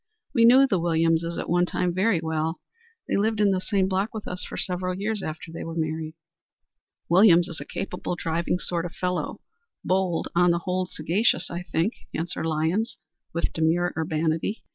We 0.33 0.45
knew 0.45 0.65
the 0.65 0.79
Williamses 0.79 1.37
at 1.37 1.47
one 1.47 1.67
time 1.67 1.93
very 1.93 2.19
well. 2.21 2.59
They 3.07 3.15
lived 3.17 3.39
in 3.39 3.51
the 3.51 3.61
same 3.61 3.87
block 3.87 4.15
with 4.15 4.27
us 4.27 4.43
for 4.43 4.57
several 4.57 4.95
years 4.97 5.21
after 5.21 5.51
we 5.53 5.63
were 5.63 5.75
married." 5.75 6.15
"Williams 7.07 7.47
is 7.47 7.61
a 7.61 7.65
capable, 7.65 8.15
driving 8.15 8.57
sort 8.57 8.85
of 8.87 8.93
fellow. 8.95 9.41
Bold, 9.85 10.27
but 10.33 10.41
on 10.41 10.49
the 10.49 10.57
whole 10.65 10.87
sagacious, 10.87 11.51
I 11.51 11.61
think," 11.61 11.93
answered 12.15 12.47
Lyons, 12.47 12.97
with 13.31 13.53
demure 13.53 13.93
urbanity. 13.95 14.63